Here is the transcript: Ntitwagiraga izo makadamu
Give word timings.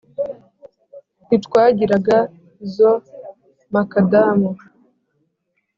Ntitwagiraga 1.25 2.17
izo 2.65 2.91
makadamu 3.73 4.49